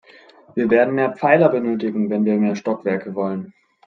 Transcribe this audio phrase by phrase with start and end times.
[0.55, 3.53] Wir werden mehr Pfeiler benötigen, wenn wir mehr Stockwerke wollen.